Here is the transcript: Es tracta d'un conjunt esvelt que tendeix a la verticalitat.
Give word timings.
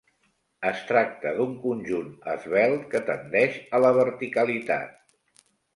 Es 0.69 0.79
tracta 0.91 1.33
d'un 1.35 1.53
conjunt 1.67 2.09
esvelt 2.35 2.89
que 2.95 3.05
tendeix 3.13 3.63
a 3.81 3.87
la 3.87 3.97
verticalitat. 4.03 5.01